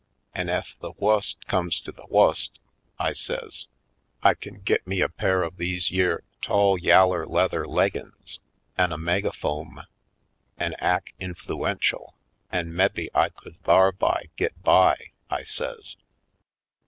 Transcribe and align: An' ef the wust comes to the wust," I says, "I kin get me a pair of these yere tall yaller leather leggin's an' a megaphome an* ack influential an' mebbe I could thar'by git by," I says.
An' 0.33 0.49
ef 0.49 0.75
the 0.79 0.93
wust 0.97 1.45
comes 1.45 1.79
to 1.81 1.91
the 1.91 2.07
wust," 2.07 2.57
I 2.97 3.13
says, 3.13 3.67
"I 4.23 4.33
kin 4.33 4.61
get 4.61 4.87
me 4.87 4.99
a 4.99 5.07
pair 5.09 5.43
of 5.43 5.57
these 5.57 5.91
yere 5.91 6.23
tall 6.41 6.75
yaller 6.75 7.23
leather 7.27 7.67
leggin's 7.67 8.39
an' 8.79 8.91
a 8.93 8.97
megaphome 8.97 9.83
an* 10.57 10.73
ack 10.79 11.13
influential 11.19 12.15
an' 12.51 12.73
mebbe 12.75 13.09
I 13.13 13.29
could 13.29 13.61
thar'by 13.61 14.31
git 14.37 14.59
by," 14.63 15.11
I 15.29 15.43
says. 15.43 15.97